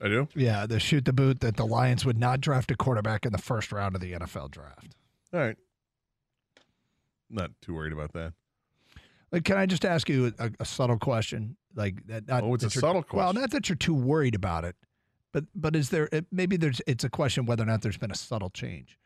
[0.00, 0.28] I do.
[0.34, 3.38] Yeah, the shoot the boot that the Lions would not draft a quarterback in the
[3.38, 4.94] first round of the NFL draft.
[5.32, 5.56] All right.
[7.30, 8.34] Not too worried about that.
[9.32, 11.56] Like, can I just ask you a, a subtle question?
[11.74, 12.28] Like that?
[12.28, 13.18] Not Oh, it's a subtle question.
[13.18, 14.76] Well, not that you're too worried about it,
[15.32, 18.10] but but is there it- maybe there's it's a question whether or not there's been
[18.12, 18.98] a subtle change.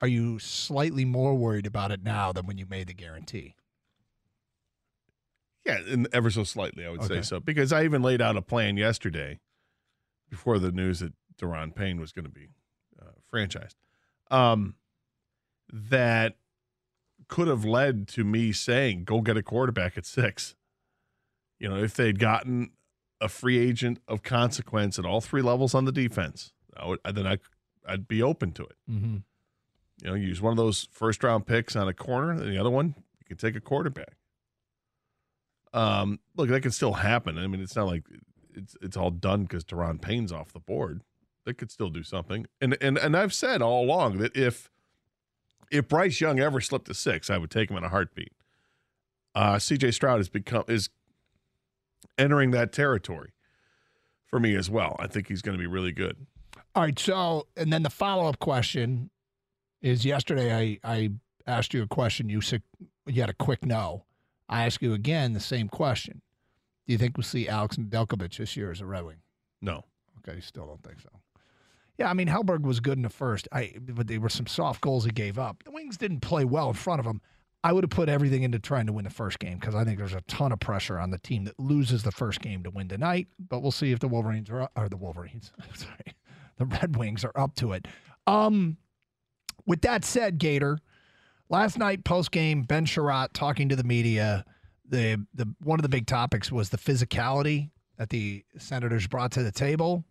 [0.00, 3.54] Are you slightly more worried about it now than when you made the guarantee?
[5.64, 7.16] Yeah, and ever so slightly, I would Okay.
[7.16, 7.40] say so.
[7.40, 9.40] Because I even laid out a plan yesterday
[10.28, 12.48] before the news that Daron Payne was going to be
[13.00, 13.74] uh, franchised.
[14.30, 14.74] Um,
[15.72, 16.36] that
[17.28, 20.54] could have led to me saying, "Go get a quarterback at six.
[21.58, 22.72] You know, if they'd gotten
[23.20, 27.26] a free agent of consequence at all three levels on the defense, I would, then
[27.26, 27.38] I,
[27.86, 28.76] I'd be open to it.
[28.90, 29.16] Mm-hmm.
[30.02, 32.70] You know, use one of those first round picks on a corner, and the other
[32.70, 34.16] one you can take a quarterback.
[35.72, 37.38] Um, look, that could still happen.
[37.38, 38.04] I mean, it's not like
[38.54, 41.02] it's it's all done because Daron Payne's off the board.
[41.44, 42.46] They could still do something.
[42.60, 44.70] And and and I've said all along that if
[45.70, 48.32] if Bryce Young ever slipped to six, I would take him in a heartbeat.
[49.34, 49.90] Uh, C.J.
[49.90, 50.88] Stroud has become is
[52.16, 53.32] entering that territory
[54.26, 54.96] for me as well.
[54.98, 56.26] I think he's going to be really good.
[56.74, 56.98] All right.
[56.98, 59.10] So, and then the follow up question
[59.82, 61.10] is yesterday I, I
[61.46, 62.28] asked you a question.
[62.28, 62.62] You said
[63.06, 64.04] you had a quick no.
[64.48, 66.22] I ask you again the same question.
[66.86, 69.16] Do you think we'll see Alex Nedeljkovic this year as a Red Wing?
[69.62, 69.84] No,
[70.26, 71.08] Okay, you still don't think so.
[71.98, 73.46] Yeah, I mean Hellberg was good in the first.
[73.52, 75.62] I but there were some soft goals he gave up.
[75.64, 77.20] The Wings didn't play well in front of him.
[77.62, 79.98] I would have put everything into trying to win the first game because I think
[79.98, 82.88] there's a ton of pressure on the team that loses the first game to win
[82.88, 83.28] tonight.
[83.38, 85.52] But we'll see if the Wolverines are or the Wolverines.
[85.74, 86.14] Sorry,
[86.58, 87.86] the Red Wings are up to it.
[88.26, 88.76] Um,
[89.66, 90.78] with that said, Gator,
[91.48, 94.44] last night post game, Ben Chiarot talking to the media.
[94.88, 99.42] The the one of the big topics was the physicality that the Senators brought to
[99.42, 100.04] the table.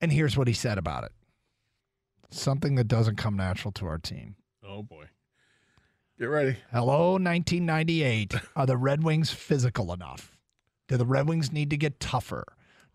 [0.00, 1.12] And here's what he said about it.
[2.30, 4.36] Something that doesn't come natural to our team.
[4.66, 5.06] oh boy,
[6.18, 6.56] get ready.
[6.72, 8.34] Hello, 1998.
[8.56, 10.36] Are the Red Wings physical enough?
[10.88, 12.44] Do the Red Wings need to get tougher?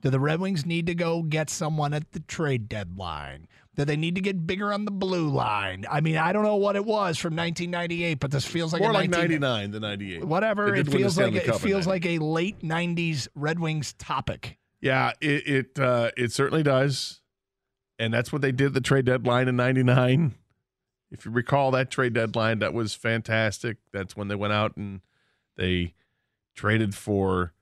[0.02, 3.48] Do the Red Wings need to go get someone at the trade deadline?
[3.76, 5.86] Do they need to get bigger on the blue line?
[5.90, 8.94] I mean, I don't know what it was from 1998, but this feels like More
[8.94, 10.26] like 19 99 than 98.
[10.26, 10.74] Whatever.
[10.74, 14.58] It did win the feels like it feels like a late 90s Red Wings topic.
[14.82, 17.22] Yeah, it it uh, it certainly does,
[17.98, 20.36] and that's what they did the trade deadline in '99.
[21.12, 23.78] If you recall that trade deadline, that was fantastic.
[23.92, 25.02] That's when they went out and
[25.58, 25.96] they
[26.56, 27.54] traded for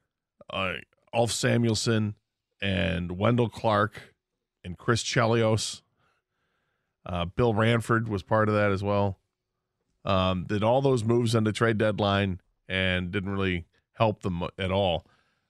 [0.52, 0.74] uh,
[1.14, 2.14] Ulf Samuelsson
[2.62, 4.14] and Wendell Clark
[4.64, 5.82] and Chris Chelios.
[7.06, 9.18] Uh, Bill Ranford was part of that as well.
[10.04, 14.72] Um, did all those moves on the trade deadline and didn't really help them at
[14.72, 15.06] all.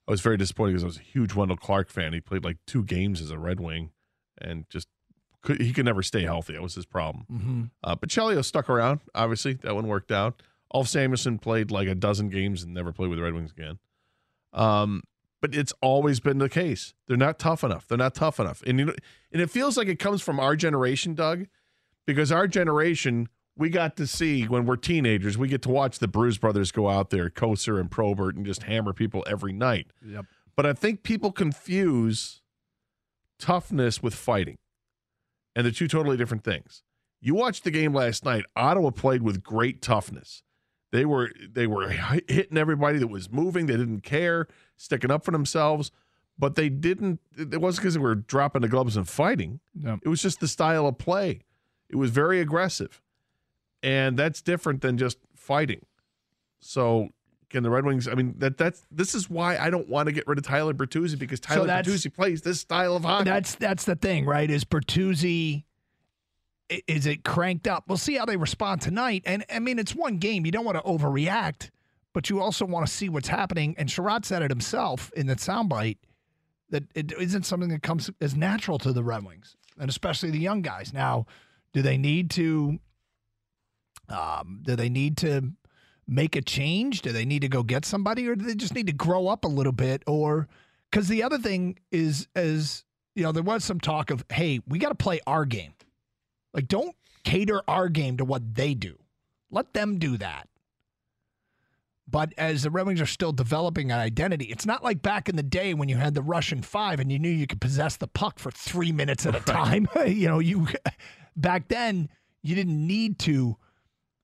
[0.08, 2.14] I was very disappointed because I was a huge Wendell Clark fan.
[2.14, 3.92] He played like two games as a Red Wing,
[4.40, 4.88] and just
[5.42, 6.54] could, he could never stay healthy.
[6.54, 7.26] That was his problem.
[7.32, 7.64] Mm-hmm.
[7.84, 9.02] Uh, but Chelio stuck around.
[9.14, 10.42] Obviously, that one worked out.
[10.74, 13.80] Ulf Samuelsson played like a dozen games and never played with the Red Wings again.
[14.54, 15.04] Um,
[15.42, 16.94] but it's always been the case.
[17.08, 17.88] They're not tough enough.
[17.88, 18.96] They're not tough enough, and you know,
[19.32, 21.48] and it feels like it comes from our generation, Doug,
[22.06, 25.38] because our generation we got to see when we're teenagers.
[25.38, 28.64] We get to watch the Bruise Brothers go out there, Kocur and Probert, and just
[28.64, 29.88] hammer people every night.
[30.06, 30.26] Yep.
[30.56, 32.42] But I think people confuse
[33.40, 34.58] toughness with fighting,
[35.56, 36.84] and they're two totally different things.
[37.20, 38.46] You watched the game last night.
[38.56, 40.44] Ottawa played with great toughness.
[40.92, 43.66] They were they were hitting everybody that was moving.
[43.66, 44.48] They didn't care,
[44.78, 45.92] sticking up for themselves.
[46.40, 47.20] But they didn't.
[47.36, 49.60] It wasn't because they were dropping the gloves and fighting.
[49.84, 50.00] Yep.
[50.04, 51.42] It was just the style of play.
[51.90, 53.02] It was very aggressive,
[53.82, 55.84] and that's different than just fighting.
[56.60, 57.10] So
[57.50, 58.08] can the Red Wings?
[58.08, 60.74] I mean, that that's this is why I don't want to get rid of Tyler
[60.74, 63.24] Bertuzzi because Tyler that's- Bertuzzi plays this style of hockey.
[63.26, 64.50] That's that's the thing, right?
[64.50, 65.64] Is Bertuzzi
[66.88, 67.86] is it cranked up?
[67.88, 69.24] We'll see how they respond tonight.
[69.26, 70.46] And I mean, it's one game.
[70.46, 71.70] You don't want to overreact,
[72.18, 73.76] but you also want to see what's happening.
[73.78, 75.98] And Chiarot said it himself in that soundbite
[76.72, 80.40] that it isn't something that comes as natural to the Red Wings, and especially the
[80.40, 80.92] young guys.
[80.92, 81.28] Now,
[81.74, 82.80] do they need to?
[84.10, 85.52] Um, do they need to
[86.08, 87.04] make a change?
[87.04, 89.46] Do they need to go get somebody, or do they just need to grow up
[89.46, 90.02] a little bit?
[90.08, 90.48] Or
[90.90, 94.80] because the other thing is, is you know, there was some talk of, hey, we
[94.80, 95.76] got to play our game.
[96.52, 98.98] Like, don't cater our game to what they do.
[99.52, 100.50] Let them do that.
[102.10, 105.36] But as the Red Wings are still developing an identity, it's not like back in
[105.36, 108.08] the day when you had the Russian five and you knew you could possess the
[108.08, 109.88] puck for three minutes at a time.
[110.08, 110.68] you know, you
[111.36, 112.08] back then
[112.44, 113.58] you didn't need to.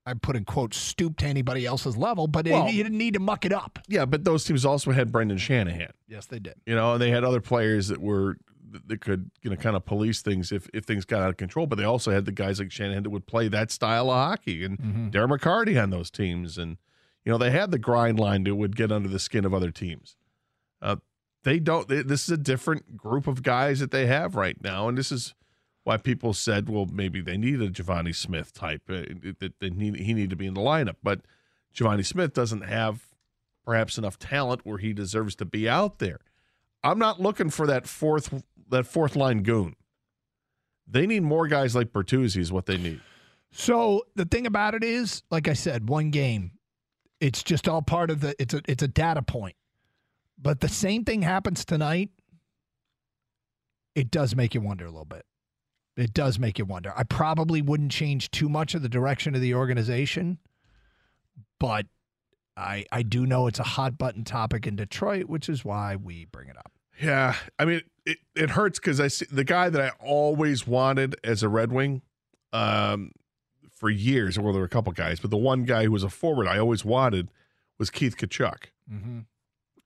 [0.05, 3.19] I put in quotes stoop to anybody else's level, but it- you didn't need to
[3.21, 3.79] muck it up.
[3.87, 5.91] Yeah, but those teams also had Brendan Shanahan.
[6.07, 6.55] Yes, they did.
[6.65, 8.37] You know, and they had other players that were
[8.87, 11.67] that could you know kind of police things if if things got out of control.
[11.67, 14.63] But they also had the guys like Shanahan that would play that style of hockey,
[14.63, 15.09] and Mm-hmm.
[15.09, 16.77] Darren McCarty on those teams, and
[17.25, 19.71] you know they had the grind line that would get under the skin of other
[19.71, 20.15] teams.
[20.81, 20.97] Uh,
[21.43, 21.87] they don't.
[21.87, 25.11] They, this is a different group of guys that they have right now, and this
[25.11, 25.33] is
[25.83, 29.03] why people said, well, maybe they need a Givani Smith type uh,
[29.39, 31.21] that they need he need to be in the lineup, but
[31.75, 33.07] Givani Smith doesn't have
[33.65, 36.19] perhaps enough talent where he deserves to be out there.
[36.83, 39.75] I'm not looking for that fourth that fourth line goon.
[40.87, 43.01] They need more guys like Bertuzzi is what they need.
[43.51, 46.51] So the thing about it is, like I said, one game.
[47.23, 48.35] It's just all part of the.
[48.37, 49.55] It's a it's a data point.
[50.37, 52.09] But the same thing happens tonight.
[53.95, 55.25] It does make you wonder a little bit.
[55.95, 56.91] It does make you wonder.
[56.97, 60.37] I probably wouldn't change too much of the direction of the organization,
[61.61, 61.85] but
[62.57, 66.25] I I do know it's a hot button topic in Detroit, which is why we
[66.25, 66.73] bring it up.
[67.01, 71.15] Yeah, I mean it, it hurts because I see the guy that I always wanted
[71.23, 72.01] as a Red Wing,
[72.51, 73.11] um,
[73.83, 74.39] for years.
[74.39, 76.57] Well, there were a couple guys, but the one guy who was a forward I
[76.57, 77.27] always wanted
[77.77, 78.67] was Keith Tkachuk.
[78.89, 79.19] Mm-hmm.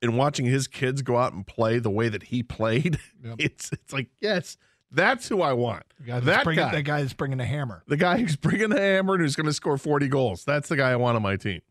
[0.03, 3.35] And watching his kids go out and play the way that he played, Yep.
[3.39, 4.55] it's it's like yes,
[4.91, 5.81] that's who I want.
[5.99, 7.81] The guy that bringing, guy, that guy that's bringing the hammer.
[7.87, 10.43] the guy who's bringing the hammer and who's going to score forty goals.
[10.45, 11.61] That's the guy I want on my team.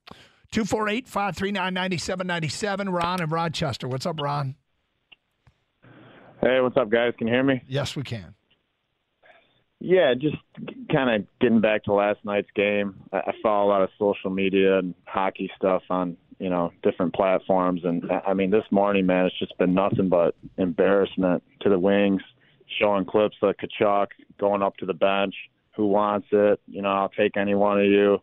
[0.51, 2.89] 248 539 9797.
[2.89, 3.87] Ron in Rochester.
[3.87, 4.57] What's up, Ron?
[6.41, 7.13] Hey, what's up, guys?
[7.19, 7.63] Can you hear me?
[7.69, 8.35] Yes, we can.
[9.81, 10.37] Yeah, just
[10.91, 12.95] kind of getting back to last night's game.
[13.13, 17.83] I follow a lot of social media and hockey stuff on you know different platforms,
[17.85, 21.79] and I- I mean this morning, man, it's just been nothing but embarrassment to the
[21.79, 22.23] Wings,
[22.79, 24.09] showing clips of Tkachuk
[24.39, 25.35] going up to the bench.
[25.77, 26.61] Who wants it?
[26.67, 28.21] You know, I'll take any one of you.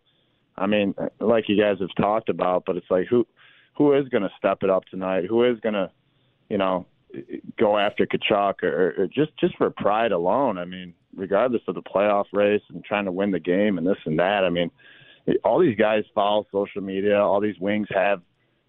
[0.57, 3.27] I mean, like you guys have talked about, but it's like who
[3.75, 5.25] who is going to step it up tonight?
[5.25, 5.89] Who is going to,
[6.49, 6.85] you know,
[7.57, 10.57] go after Tkachuk or, or just just for pride alone?
[10.57, 13.97] I mean, regardless of the playoff race and trying to win the game and this
[14.05, 14.43] and that.
[14.43, 14.71] I mean,
[15.43, 17.19] all these guys follow social media.
[17.19, 18.21] All these wings have,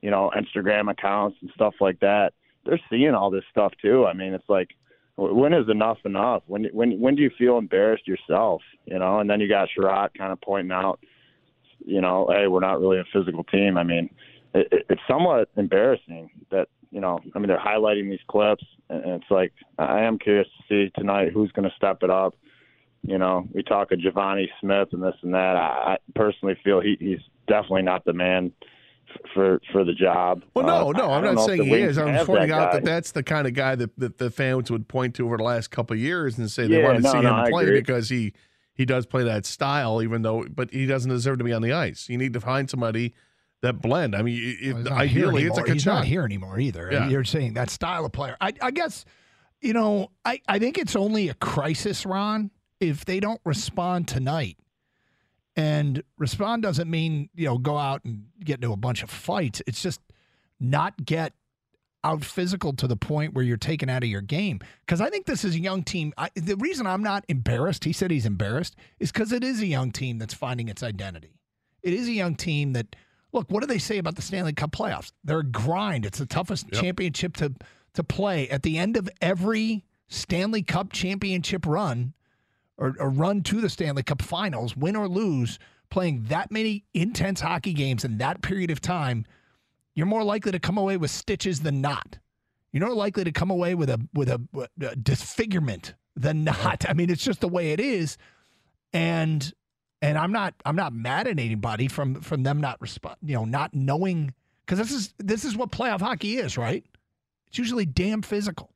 [0.02, 2.32] you know, Instagram accounts and stuff like that.
[2.64, 4.06] They're seeing all this stuff too.
[4.06, 4.70] I mean, it's like,
[5.17, 6.43] when is enough enough?
[6.46, 8.62] When when when do you feel embarrassed yourself?
[8.87, 10.99] You know, and then you got Chiarot kind of pointing out,
[11.85, 13.76] you know, hey, we're not really a physical team.
[13.76, 14.11] I mean,
[14.55, 17.19] it, it- it's somewhat embarrassing that you know.
[17.35, 21.33] I mean, they're highlighting these clips, and it's like I am curious to see tonight
[21.33, 22.35] who's going to step it up.
[23.03, 25.56] You know, we talk of Givani Smith and this and that.
[25.56, 27.19] I, I personally feel he, he's
[27.49, 28.53] definitely not the man
[29.35, 30.43] for for the job.
[30.55, 31.99] Well, no, Uh, no, I'm not saying he is.
[31.99, 32.78] I'm pointing out guy.
[32.78, 35.43] that that's the kind of guy that, that the fans would point to over the
[35.43, 37.50] last couple of years and say they Yeah, want to no, see no, him I
[37.50, 37.81] play agree.
[37.81, 38.33] because he
[38.75, 41.73] he does play that style, even though, but he doesn't deserve to be on the
[41.73, 42.09] ice.
[42.09, 43.14] You need to find somebody
[43.64, 44.14] that blend.
[44.14, 45.71] I mean, if, Well, ideally, it's a.
[45.71, 46.88] He's not here anymore either.
[46.90, 47.09] Yeah.
[47.09, 48.37] You're saying that style of player.
[48.40, 49.04] I, I guess,
[49.61, 54.56] you know, I, I think it's only a crisis, Ron, if they don't respond tonight.
[55.56, 59.62] And respond doesn't mean, you know, go out and get into a bunch of fights.
[59.66, 60.00] It's just
[60.59, 61.33] not get
[62.02, 64.61] out physical to the point where you're taken out of your game.
[64.85, 66.12] Because I think this is a young team.
[66.18, 69.66] I, the reason I'm not embarrassed, he said he's embarrassed, is because it is a
[69.66, 71.38] young team that's finding its identity.
[71.83, 72.97] It is a young team that,
[73.35, 75.12] look, what do they say about the Stanley Cup playoffs?
[75.25, 76.07] They're a grind.
[76.07, 76.83] It's the toughest Yep.
[76.83, 77.55] championship to
[77.93, 78.49] to play.
[78.49, 82.14] At the end of every Stanley Cup championship run,
[82.76, 85.59] or, or run to the Stanley Cup finals, win or lose,
[85.91, 89.25] playing that many intense hockey games in that period of time,
[89.95, 92.19] you're more likely to come away with stitches than not.
[92.73, 94.41] You're more likely to come away with a with a,
[94.81, 96.85] a disfigurement than not.
[96.88, 98.19] I mean, it's just the way it is,
[98.93, 99.53] and
[100.03, 103.45] and I'm not I'm not mad at anybody from from them not respond, you know,
[103.45, 104.35] not knowing
[104.65, 106.85] because this is this is what playoff hockey is, right?
[107.49, 108.71] It's usually damn physical.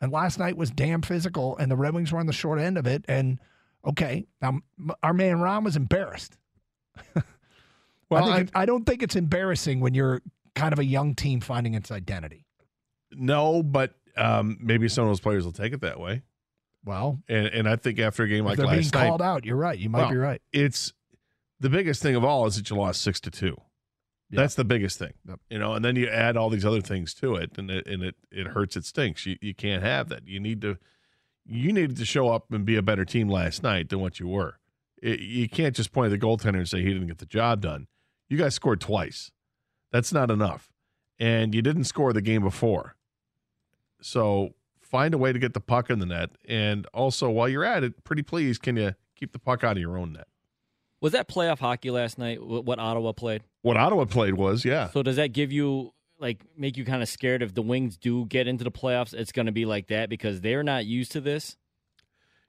[0.00, 2.78] And last night was damn physical, and the Red Wings were on the short end
[2.78, 3.04] of it.
[3.08, 3.38] And
[3.84, 4.60] Okay, now
[5.02, 6.36] our man Ron was embarrassed.
[8.10, 10.22] Well, I, it- I don't think it's embarrassing when you're
[10.54, 12.46] kind of a young team finding its identity.
[13.12, 16.22] no, but um, maybe some of those players will take it that way.
[16.84, 19.44] Well, And and I think after a game like they're being last night, called out.
[19.44, 19.78] You're right.
[19.78, 20.40] You might Well, be right.
[20.52, 20.92] it's
[21.60, 23.56] the biggest thing of all is that you lost six to two.
[24.30, 25.40] That's the biggest thing, Yep.
[25.48, 25.72] you know.
[25.72, 28.48] And then you add all these other things to it, and it and it it
[28.48, 28.76] hurts.
[28.76, 29.24] It stinks.
[29.26, 30.26] You you can't have that.
[30.28, 30.76] You need to
[31.46, 34.28] you needed to show up and be a better team last night than what you
[34.28, 34.58] were.
[35.02, 37.62] It, you can't just point at the goaltender and say he didn't get the job
[37.62, 37.86] done.
[38.28, 39.30] You guys scored twice.
[39.90, 40.70] That's not enough,
[41.18, 42.96] and you didn't score the game before.
[44.02, 44.50] So
[44.90, 47.84] find a way to get the puck in the net, and also while you're at
[47.84, 50.26] it, pretty please, can you keep the puck out of your own net?
[51.00, 52.38] Was that playoff hockey last night?
[52.38, 53.42] wh- What Ottawa played?
[53.62, 54.90] What Ottawa played was, yeah.
[54.90, 58.26] So does that give you like make you kind of scared if the Wings do
[58.26, 59.14] get into the playoffs?
[59.14, 61.56] It's going to be like that because they're not used to this,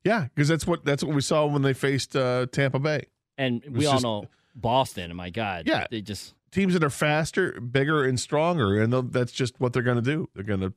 [0.04, 3.06] Yeah, because that's what that's what we saw when they faced uh, Tampa Bay.
[3.38, 5.16] and we all just- know Boston.
[5.16, 5.86] My God, Yeah.
[5.92, 9.98] they just Teams that are faster, bigger, and stronger, and that's just what they're going
[9.98, 10.28] to do.
[10.34, 10.74] They're going to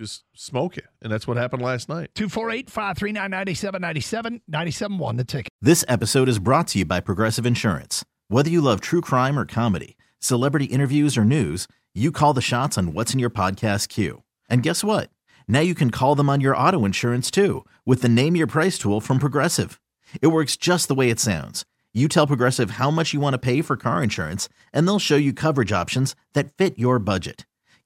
[0.00, 2.10] just smoke you, and that's what happened last night.
[2.14, 5.50] 248 539 9797 971 the ticket.
[5.60, 8.04] This episode is brought to you by Progressive Insurance.
[8.28, 12.78] Whether you love true crime or comedy, celebrity interviews or news, you call the shots
[12.78, 14.22] on what's in your podcast queue.
[14.48, 15.10] And guess what?
[15.46, 18.78] Now you can call them on your auto insurance too with the Name Your Price
[18.78, 19.80] tool from Progressive.
[20.22, 21.66] It works just the way it sounds.
[21.92, 25.16] You tell Progressive how much you want to pay for car insurance, and they'll show
[25.16, 27.46] you coverage options that fit your budget.